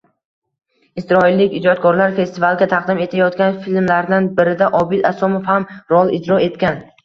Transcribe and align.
Isroillik 1.01 1.53
ijodkorlar 1.59 2.15
festivalga 2.21 2.69
taqdim 2.73 3.03
etayotgan 3.07 3.61
filmlardan 3.69 4.33
birida 4.41 4.73
Obid 4.83 5.09
Asomov 5.15 5.49
ham 5.55 5.71
rol 5.97 6.19
ijro 6.23 6.45
etgan 6.51 6.87